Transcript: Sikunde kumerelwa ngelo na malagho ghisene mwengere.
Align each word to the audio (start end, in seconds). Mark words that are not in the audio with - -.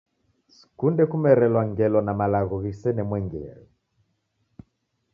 Sikunde 0.55 1.03
kumerelwa 1.11 1.61
ngelo 1.71 1.99
na 2.03 2.13
malagho 2.19 2.55
ghisene 2.63 3.01
mwengere. 3.09 3.65